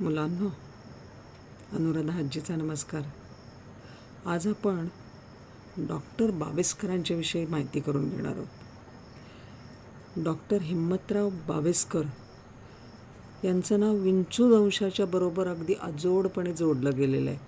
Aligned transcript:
मुलांनो 0.00 0.48
अनुराधा 1.72 2.12
आजीचा 2.18 2.56
नमस्कार. 2.56 3.02
आज 4.26 4.46
आपण 4.46 4.86
डॉक्टर 5.78 6.30
बावेस्करांच्याविषयी 6.30 7.46
माहिती 7.46 7.80
करून 7.80 8.08
घेणार 8.10 8.32
आहोत. 8.32 10.22
डॉक्टर 10.24 10.56
हिम्मतराव 10.60 11.28
बावेस्कर 11.28 12.02
यांचं 13.44 13.80
नाव 13.80 13.94
विंचू 13.94 14.48
वंशाच्या 14.48 15.06
बरोबर 15.06 15.48
अगदी 15.48 15.74
अजोडपणे 15.74 16.52
जोडलं 16.52 16.96
गेलेलं 16.96 17.30
आहे. 17.30 17.38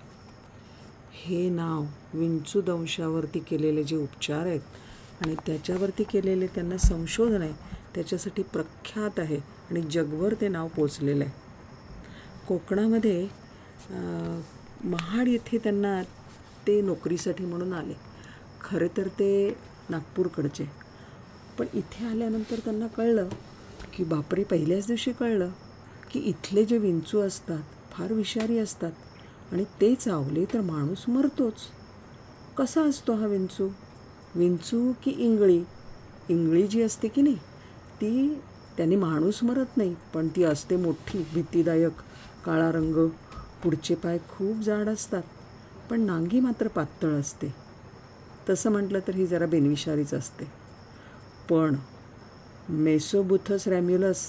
हे 1.11 1.49
नाव 1.49 1.85
विंचू 2.13 2.61
दंशावरती 2.61 3.39
केलेले 3.39 3.83
जे 3.83 3.95
उपचार 3.95 4.45
आहेत 4.45 4.61
आणि 5.21 5.35
त्याच्यावरती 5.45 6.03
केलेले 6.03 6.47
त्यांना 6.47 6.77
संशोधन 6.77 7.41
आहे 7.41 7.53
त्याच्यासाठी 7.95 8.43
प्रख्यात 8.43 9.19
आहे 9.19 9.37
आणि 9.69 9.81
जगभर 9.81 10.33
ते 10.41 10.47
नाव 10.47 10.67
पोचलेलं 10.67 11.23
आहे. 11.23 11.50
कोकणामध्ये 12.51 13.27
महाड 14.83 15.27
येथे 15.27 15.57
त्यांना 15.57 16.01
ते 16.67 16.79
नोकरीसाठी 16.81 17.45
म्हणून 17.45 17.73
आले. 17.73 17.93
खरे 18.61 18.87
तर 18.97 19.07
ते 19.19 19.29
नागपूरकडचे. 19.89 20.65
पण 21.59 21.67
इथे 21.73 22.05
आल्यानंतर 22.05 22.59
त्यांना 22.65 22.87
कळलं 22.87 23.29
की 23.93 24.03
बापरे 24.03 24.43
पहिल्याच 24.43 24.87
दिवशी 24.87 25.11
कळलं 25.11 25.49
की 26.11 26.19
इथले 26.19 26.65
जे 26.65 26.77
विंचू 26.77 27.19
असतात 27.19 27.63
फार 27.91 28.13
विषारी 28.13 28.57
असतात 28.59 29.53
आणि 29.53 29.63
ते 29.81 29.93
चावले 29.95 30.45
तर 30.53 30.61
माणूस 30.61 31.05
मरतोच. 31.07 31.67
कसा 32.57 32.81
असतो 32.89 33.13
हा 33.13 33.27
विंचू? 33.27 33.69
विंचू 34.35 34.91
की 35.03 35.11
इंगळी? 35.19 35.61
इंगळी 36.29 36.67
जी 36.67 36.81
असते 36.81 37.07
की 37.07 37.21
नाही 37.21 37.35
ती 38.01 38.39
त्याने 38.77 38.95
माणूस 38.95 39.43
मरत 39.43 39.77
नाही 39.77 39.95
पण 40.13 40.27
ती 40.27 40.43
असते 40.43 40.75
मोठी 40.77 41.25
भीतीदायक 41.33 42.01
काळा 42.45 42.71
रंग 42.71 43.07
पुढचे 43.63 43.95
पाय 43.95 44.17
खूप 44.29 44.57
जाड 44.57 44.89
असतात 44.89 45.23
पण 45.89 46.01
नांगी 46.01 46.39
मात्र 46.39 46.67
पातळ 46.67 47.19
असते. 47.19 47.53
तसं 48.49 48.71
म्हटलं 48.71 48.99
तर 49.07 49.15
ही 49.15 49.27
जरा 49.27 49.45
बेनविषारीच 49.45 50.13
असते. 50.13 50.45
पण 51.49 51.75
मेसोबुथस 52.69 53.67
रॅम्युलस 53.67 54.25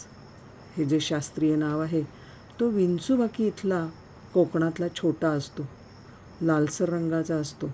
हे 0.77 0.85
जे 0.85 1.01
शास्त्रीय 1.01 1.57
नाव 1.57 1.81
आहे 1.81 2.03
तो 2.61 2.69
विंचूबाकी 2.69 3.47
इथला 3.47 3.87
कोकणातला 4.35 4.89
छोटा 4.89 5.29
असतो 5.29 5.63
लालसर 6.43 6.89
रंगाचा 6.89 7.37
असतो. 7.37 7.67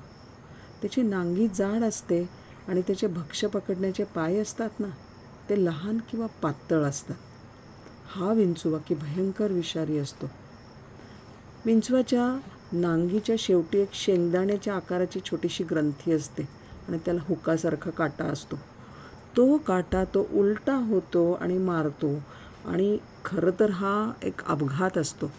त्याची 0.82 1.02
नांगी 1.02 1.48
जाड 1.48 1.82
असते 1.82 2.28
आणि 2.68 2.82
त्याचे 2.82 3.06
भक्ष्य 3.06 3.48
पकडण्याचे 3.48 4.04
पाय 4.04 4.38
असतात 4.38 4.80
ना 4.80 4.88
ते 5.50 5.64
लहान 5.64 5.98
किंवा 6.10 6.26
पातळ 6.42 6.82
असतात. 6.82 7.16
हा 8.10 8.32
विंचूबाकी 8.32 8.94
भयंकर 8.94 9.52
विषारी 9.52 9.98
असतो. 9.98 10.26
विंचवाच्या 11.66 12.40
नांगीच्या 12.72 13.36
शेवटी 13.38 13.78
एक 13.78 13.88
शेंगदाण्याच्या 13.92 14.74
आकाराची 14.74 15.20
छोटीशी 15.20 15.64
ग्रंथी 15.64 16.12
असते 16.12 16.42
आणि 16.88 16.98
त्याला 17.04 17.20
हुकासारखा 17.24 17.90
काटा 17.90 18.24
असतो. 18.24 18.56
तो 19.36 19.58
काटा 19.58 20.04
तो 20.04 20.28
उलटा 20.32 20.74
होतो 20.74 21.32
आणि 21.32 21.58
मारतो 21.58 22.14
आणि 22.64 22.98
खरं 23.24 23.50
तर 23.60 23.70
हा 23.70 24.12
एक 24.22 24.44
अपघात 24.46 24.98
असतो. 24.98 25.30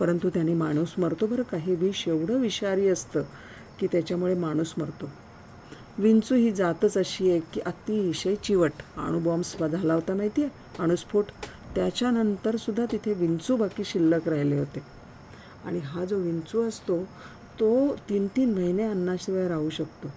परंतु 0.00 0.28
त्याने 0.28 0.54
माणूस 0.54 0.94
मरतो 0.98 1.26
बरं 1.26 1.42
का? 1.42 1.56
हे 1.56 1.74
विष 1.74 2.08
एवढं 2.08 2.38
विषारी 2.38 2.88
असतं 2.88 3.22
की 3.80 3.86
त्याच्यामुळे 3.86 4.34
माणूस 4.34 4.74
मरतो. 4.78 5.10
विंचू 5.98 6.34
ही 6.34 6.52
जातच 6.52 6.98
अशी 6.98 7.30
आहे 7.30 7.40
की 7.40 7.60
अतिशय 7.60 8.34
चिवट. 8.34 8.72
अणुबॉम्ब 8.96 9.64
झाला 9.66 9.94
होता 9.94 10.14
माहिती 10.14 10.44
आहे 10.44 10.82
अणुस्फोट. 10.82 11.24
त्याच्यानंतर 11.76 12.56
सुद्धा 12.56 12.84
तिथे 12.92 13.12
विंचू 13.12 13.56
बाकी 13.56 13.84
शिल्लक 13.84 14.28
राहिले 14.28 14.58
होते. 14.58 14.82
आणि 15.64 15.78
हा 15.78 16.04
जो 16.04 16.16
विंचू 16.16 16.68
असतो 16.68 17.02
तो 17.60 17.94
तीन 17.94 18.26
तीन 18.26 18.54
महिने 18.54 18.82
अन्नाशिवाय 18.82 19.48
राहू 19.48 19.70
शकतो. 19.70 20.08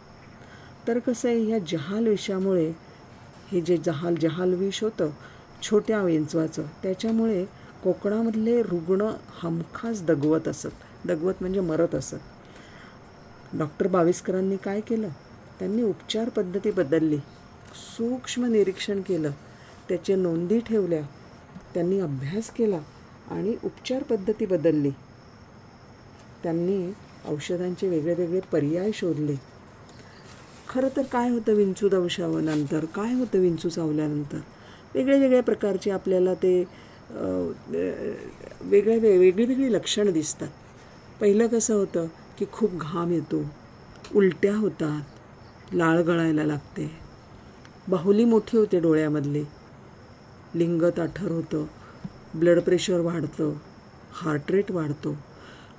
तर 0.88 1.00
कसं 1.00 1.30
आहे 1.30 1.44
ह्या 1.44 1.60
जहाल 1.60 2.08
विषामुळे 2.08 2.74
हे 3.52 3.62
जे 3.62 3.78
जहाल 3.78 4.16
जहाल 4.16 4.54
विष 4.54 4.84
होतं 4.84 5.10
छोट्या 5.64 6.02
विंचवाचं 6.02 6.64
त्याच्यामुळे 6.84 7.46
कोकणामधले 7.84 8.62
रुग्ण 8.62 9.12
हमखास 9.30 10.04
दगवत 10.04 10.48
असत. 10.48 10.70
दगवत 11.06 11.34
म्हणजे 11.42 11.60
मरत 11.60 11.96
असत. 11.96 12.16
डॉक्टर 13.54 13.88
बाविस्करांनी 13.88 14.58
काय 14.58 14.82
केलं? 14.82 15.10
त्यांनी 15.60 15.84
उपचार 15.84 16.30
पद्धती 16.30 16.72
बदलली. 16.72 17.18
सूक्ष्म 17.98 18.46
निरीक्षण 18.46 19.02
केलं. 19.02 19.32
त्याचे 19.90 20.16
नोंदी 20.16 20.60
ठेवल्या. 20.60 21.02
त्यांनी 21.74 22.00
अभ्यास 22.00 22.50
केला 22.50 22.80
आणि 23.32 23.56
उपचार 23.64 24.04
पद्धती 24.04 24.46
बदलली. 24.46 24.90
त्यांनी 26.44 26.92
औषधांचे 27.28 27.88
वेगळे 27.90 28.14
वेगळे 28.14 28.40
पर्याय 28.52 28.92
शोधले. 28.94 29.36
खरं 30.70 30.90
तर 30.98 31.04
काय 31.12 31.30
होतं 31.30 31.54
विंचू 31.54 31.90
दंशावल्यानंतर? 31.90 32.86
काय 32.86 33.14
होतं 33.14 33.40
विंचू 33.40 33.70
चावल्यानंतर? 33.70 34.40
वेगळ्या 34.94 35.20
वेगळ्या 35.20 35.44
प्रकारचे 35.44 35.92
आपल्याला 35.92 36.34
ते 36.34 36.58
वेगळ्या 37.12 38.62
वेगळे 38.62 38.98
वे 39.00 39.18
वेगळी 39.18 39.46
वेगळी 39.46 39.72
लक्षणं 39.74 40.12
दिसतात. 40.12 40.50
पहिलं 41.22 41.48
कसं 41.48 41.76
होतं 41.76 42.08
की 42.40 42.46
खूप 42.52 42.74
घाम 42.74 43.12
येतो 43.12 43.44
उलट्या 44.16 44.56
होतात 44.56 45.76
लाळ 45.76 46.02
गळायला 46.02 46.44
लागते. 46.44 46.90
बाहुली 47.88 48.26
मोठी 48.26 48.58
होते 48.58 48.80
डोळ्यामधली. 48.80 49.44
लिंग 50.56 50.84
ताठर 50.98 51.32
होतं. 51.32 51.66
ब्लड 52.36 52.60
प्रेशर 52.60 53.00
वाढतं. 53.00 53.54
हार्ट 54.12 54.52
रेट 54.52 54.72
वाढतो. 54.72 55.18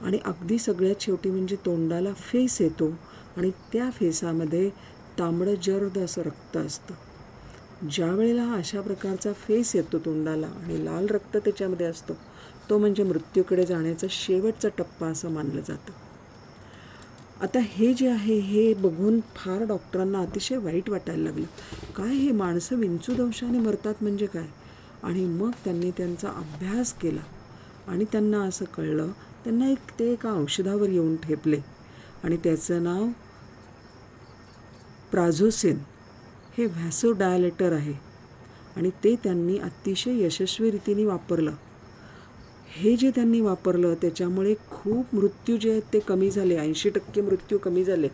आणि 0.03 0.19
अगदी 0.25 0.59
सगळ्यात 0.59 0.95
शेवटी 1.01 1.31
म्हणजे 1.31 1.57
तोंडाला 1.57 2.13
फेस 2.13 2.61
येतो 2.61 2.91
आणि 3.37 3.51
त्या 3.73 3.91
फेसामध्ये 3.91 4.71
तांबडं 5.19 5.55
जर्द 5.55 5.99
असं 5.99 6.23
रक्त 6.23 6.57
असतं. 6.57 6.95
ज्या 7.91 8.07
वेळेला 8.07 8.43
हा 8.43 8.55
अशा 8.55 8.81
प्रकारचा 8.81 9.33
फेस 9.33 9.77
येतो 9.77 9.99
तोंडाला 9.99 10.47
आणि 10.47 10.85
लाल 10.85 11.07
रक्त 11.07 11.37
त्याच्यामध्ये 11.37 11.87
असतो 11.87 12.13
तो 12.71 12.79
म्हणजे 12.79 13.03
मृत्यूकडे 13.03 13.67
जाण्याचा 13.67 14.07
शेवटचा 14.11 14.69
टप्पा 14.79 15.07
असं 15.07 15.31
मानलं 15.31 15.61
जातं. 15.61 15.93
आता 17.43 17.59
हे 17.63 17.95
जे 17.95 18.09
आहे 18.09 18.39
हे 18.39 18.75
बघून 18.75 19.21
फार 19.37 19.65
डॉक्टरांना 19.65 20.19
अतिशय 20.19 20.57
वाईट 20.57 20.91
वाटायला 20.91 21.23
लागलं. 21.23 21.47
काय 21.97 22.15
हे 22.15 22.33
माणसं 22.33 22.77
विंचू 22.77 23.15
दंशाने 23.15 23.59
मरतात 23.59 23.95
म्हणजे 24.01 24.27
काय? 24.27 24.47
आणि 25.03 25.25
मग 25.25 25.51
त्यांनी 25.65 25.91
त्यांचा 25.91 26.29
अभ्यास 26.29 26.93
केला. 26.93 27.21
आणि 27.89 28.05
त्यांना 28.05 28.41
असं 28.41 28.65
कळलं 28.65 29.09
त्यांना 29.45 29.69
एक 29.69 29.79
ते 29.99 30.13
एका 30.13 30.33
औषधावर 30.33 30.89
येऊन 30.89 31.17
ठेपले. 31.17 31.59
आणि 32.25 32.37
त्याचं 32.37 32.83
नाव 32.85 33.07
प्राझोसिन. 35.11 35.79
हे 36.59 36.67
व्हॅसोडायलेटर 36.67 37.73
आहे. 37.73 37.95
आणि 38.77 38.91
ते 38.91 39.17
त्यांनी 39.17 39.59
अतिशय 39.59 40.25
यशस्वी 40.25 40.71
रीतीने 40.71 41.05
वापरलं. 41.05 41.53
हे 42.77 42.97
जे 42.97 43.11
त्यांनी 43.11 43.41
वापरलं 43.41 43.95
त्याच्यामुळे 43.95 44.55
खूप 44.71 45.07
मृत्यू 45.13 45.57
जे 45.57 45.71
आहेत 45.71 45.83
ते 45.93 45.99
कमी 45.99 46.31
झाले. 46.31 46.57
ऐंशी 46.57 46.91
टक्के 46.91 47.21
मृत्यू 47.21 47.59
कमी 47.59 47.85
झाले. 47.85 48.09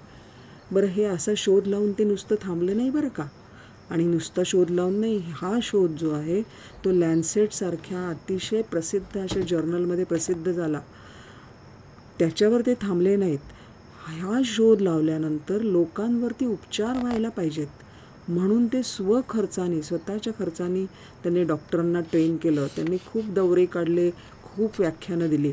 बरं 0.71 0.87
हे 0.87 1.05
असा 1.05 1.33
शोध 1.37 1.67
लावून 1.67 1.93
ते 1.93 2.05
नुसतं 2.05 2.37
थांबलं 2.43 2.77
नाही 2.77 2.91
बरं 2.91 3.09
का? 3.09 3.27
आणि 3.91 4.05
नुसता 4.05 4.43
शोध 4.47 4.71
लावून 4.71 5.01
नाही 5.01 5.19
हा 5.19 5.59
शोध 5.63 5.91
जो 5.91 6.13
आहे 6.13 6.43
तो 6.85 6.93
लॅन्सेटसारख्या 6.93 8.09
अतिशय 8.09 8.63
प्रसिद्ध 8.63 9.21
अशा 9.21 9.41
जर्नलमध्ये 9.41 10.05
प्रसिद्ध 10.05 10.53
झाला. 10.53 10.81
त्याच्यावर 12.19 12.61
ते 12.61 12.75
थांबले 12.75 13.17
नाहीत. 13.17 13.39
हा 14.07 14.41
शोध 14.45 14.81
लावल्यानंतर 14.81 15.61
लोकांवरती 15.61 16.47
उपचार 16.47 16.99
व्हायला 16.99 17.29
पाहिजेत. 17.29 17.67
म्हणून 18.29 18.67
ते 18.67 18.83
स्वखर्चाने 18.83 19.83
स्वतःच्या 19.83 20.33
खर्चाने 20.39 20.85
त्यांनी 21.23 21.45
डॉक्टरांना 21.45 22.01
ट्रेन 22.01 22.37
केलं. 22.37 22.67
त्यांनी 22.67 22.97
खूप 23.07 23.25
दौरे 23.25 23.67
काढले 23.67 24.11
खूप 24.43 24.81
व्याख्यानं 24.81 25.29
दिली. 25.29 25.53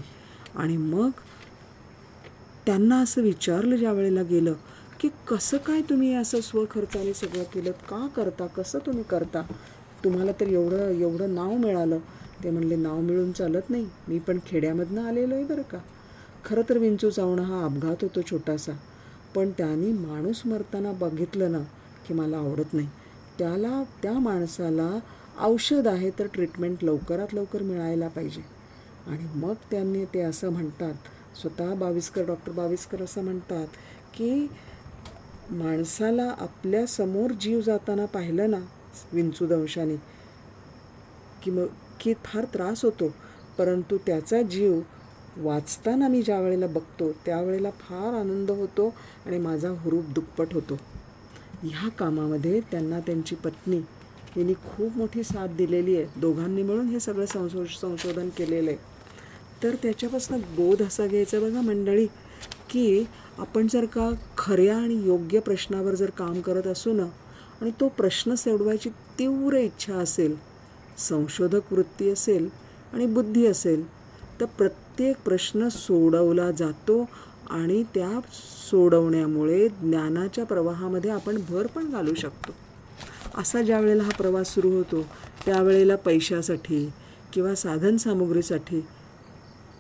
आणि 0.56 0.78
मग 0.78 1.10
त्यांना 2.66 3.00
असं 3.00 3.22
विचारलं 3.22 3.76
ज्या 3.76 3.92
वेळेला 3.92 4.22
गेलं 4.22 4.54
की 5.04 5.10
कसं 5.28 5.58
काय 5.58 5.82
तुम्ही 5.82 6.14
असं 6.14 6.42
स्वखर्चाने 6.42 7.14
सगळं 7.14 7.44
केलं? 7.44 7.72
का 7.72 8.08
करता? 8.08 8.48
कसं 8.48 8.80
तुम्ही 8.80 9.04
करता? 9.04 9.42
तुम्हाला 10.04 10.32
तर 10.32 10.48
एवढं 10.48 10.90
एवढं 10.90 11.36
नाव 11.36 11.58
मिळालं. 11.58 11.98
ते 12.44 12.50
म्हणले 12.50 12.76
नाव 12.76 13.02
मिळून 13.02 13.32
चालत 13.32 13.70
नाही. 13.70 13.86
मी 14.08 14.20
पण 14.20 14.40
खेड्यामधनं 14.46 15.02
आलेलो 15.02 15.36
आहे 15.36 15.44
बरं 15.44 15.62
का. 15.62 15.78
खरं 16.46 16.62
तर 16.70 16.78
विंचू 16.78 17.10
चावणं 17.10 17.42
हा 17.42 17.66
अपघात 17.66 17.96
होतो 18.02 18.22
छोटासा. 18.22 18.72
पण 19.36 19.52
त्यांनी 19.52 19.92
माणूस 19.92 20.42
मरताना 20.46 20.92
बघितलं 20.92 21.52
ना 21.52 21.60
की 22.08 22.14
मला 22.14 22.38
आवडत 22.38 22.74
नाही. 22.74 22.88
त्याला 23.40 23.84
त्या 24.04 24.14
माणसाला 24.14 25.00
औषध 25.40 25.88
आहे 25.88 26.10
तर 26.10 26.28
ट्रीटमेंट 26.34 26.84
लवकरात 26.84 27.34
लवकर 27.34 27.62
मिळायला 27.62 28.08
पाहिजे. 28.08 28.42
आणि 29.08 29.40
मग 29.40 29.54
त्यांनी 29.72 30.06
ते 30.06 30.22
असं 30.22 30.50
म्हणतात 30.50 30.94
स्वतः 31.42 31.74
बाविस्कर 31.74 32.26
डॉक्टर 32.26 32.52
बाविस्कर 32.52 33.02
असं 33.02 33.24
म्हणतात 33.24 33.68
की 34.14 34.48
माणसाला 35.52 36.36
आपल्यासमोर 36.40 37.32
जीव 37.32 37.62
जाताना 37.62 38.06
पाहिलं 38.06 38.52
ना 38.52 38.60
विंचूदंशाने 39.14 39.96
की 41.44 41.52
मग 41.52 41.66
की 42.00 42.14
फार 42.26 42.46
त्रास 42.46 42.86
होतो. 42.86 43.14
परंतु 43.58 43.98
त्याचा 43.98 44.42
जीव 44.42 44.82
वाचताना 45.38 46.08
मी 46.08 46.22
ज्या 46.22 46.40
वेळेला 46.40 46.68
बघतो 46.68 47.12
त्यावेळेला 47.12 47.70
फार 47.70 48.14
आनंद 48.14 48.52
होतो 48.52 48.94
आणि 49.26 49.38
माझा 49.38 49.70
हुरूप 49.70 50.06
दुप्पट 50.06 50.54
होतो. 50.54 50.80
ह्या 51.64 51.90
कामामध्ये 51.90 52.62
त्यांना 52.62 53.00
त्यांची 53.00 53.36
पत्नी 53.36 53.78
यांनी 54.38 54.54
खूप 54.54 54.98
मोठी 54.98 55.24
साथ 55.24 55.48
दिलेली 55.48 55.98
आहे. 55.98 56.20
दोघांनी 56.20 56.64
मिळून 56.64 56.88
हे 56.88 57.00
सगळं 57.00 57.26
संशो 57.26 57.66
संशोधन 57.66 58.30
केलेलं 58.30 58.70
आहे. 58.70 58.80
तर 59.64 59.76
त्याच्यापासून 59.76 60.40
बोध 60.40 60.82
असा 60.82 61.08
घ्यायचा 61.08 61.40
बघा 61.40 61.62
मंडळी. 61.62 62.08
की 62.70 63.04
आपण 63.40 63.68
जर 63.68 63.86
का 63.86 64.10
खऱ्या 64.38 64.78
आणि 64.78 65.02
योग्य 65.06 65.40
प्रश्नावर 65.40 65.96
जर 65.96 66.10
काम 66.10 66.40
करत 66.42 66.68
असू 66.68 66.94
ना 66.94 67.06
आणि 67.62 67.72
तो 67.80 67.88
प्रश्न 67.88 68.36
सोडवायची 68.36 68.90
तीव्र 69.20 69.58
इच्छा 69.58 69.96
असेल 69.96 70.36
संशोधक 70.98 71.74
वृत्ती 71.74 72.10
असेल 72.10 72.48
आणि 72.94 73.06
बुद्धी 73.06 73.46
असेल 73.46 73.84
तर 74.40 74.46
प्रत्येक 74.46 75.18
प्रश्न 75.26 75.68
सोडवला 75.68 76.52
जातो 76.52 77.06
आणि 77.50 77.84
त्या 77.96 78.20
सोडवण्यामुळे 78.34 79.68
ज्ञानाच्या 79.68 80.46
प्रवाहामध्ये 80.46 81.12
आपण 81.12 81.38
भर 81.50 81.68
पण 81.68 81.90
घालू 81.90 82.14
शकतो. 82.14 82.54
असा 83.38 83.62
ज्या 83.62 83.80
वेळेला 83.80 84.04
हा 84.04 84.12
प्रवास 84.18 84.54
सुरू 84.54 84.72
होतो 84.72 85.02
त्यावेळेला 85.46 85.96
पैशासाठी 85.96 86.86
किंवा 87.34 87.56
साधनसामुग्रीसाठी 87.56 88.82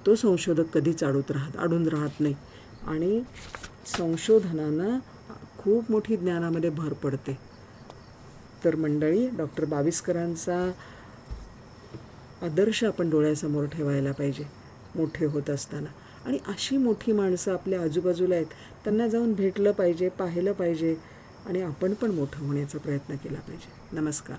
तो 0.06 0.16
संशोधक 0.16 0.74
कधीच 0.74 1.04
अडूत 1.04 1.32
राहत 1.32 1.58
अडून 1.58 1.88
राहत 1.88 2.20
नाही. 2.20 2.36
आणि 2.88 3.22
संशोधनानं 3.98 5.00
खूप 5.58 5.92
मोठी 5.92 6.18
ज्ञानामध्ये 6.18 6.70
भर 6.70 6.94
पडते. 6.94 7.38
तर 8.64 8.76
मंडळी 8.76 9.30
डॉक्टर 9.30 9.66
बाविस्करांचा 9.66 10.72
आदर्श 12.42 12.84
आपण 12.84 13.10
डोळ्यासमोर 13.10 13.66
ठेवायला 13.66 14.12
पाहिजे 14.12 14.44
मोठे 14.96 15.26
होत 15.26 15.50
असताना. 15.50 15.90
आणि 16.26 16.40
अशी 16.48 16.78
मोठी 16.78 17.12
माणसं 17.12 17.54
आपल्या 17.54 17.82
आजूबाजूला 17.82 18.36
आहेत 18.36 18.46
त्यांना 18.84 19.08
जाऊन 19.08 19.34
भेटलं 19.34 19.72
पाहिजे 19.72 20.10
पाहिलं 20.10 20.52
पाहिजे 20.52 20.98
आणि 21.46 21.62
आपण 21.62 21.94
पण 21.94 22.12
मोठं 22.12 22.46
होण्याचा 22.46 22.78
प्रयत्न 22.78 23.16
केला 23.16 23.40
पाहिजे. 23.40 24.00
नमस्कार. 24.00 24.38